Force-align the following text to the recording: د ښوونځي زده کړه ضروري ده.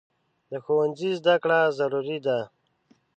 د 0.51 0.53
ښوونځي 0.63 1.11
زده 1.19 1.35
کړه 1.43 1.59
ضروري 1.79 2.17
ده. 2.25 2.39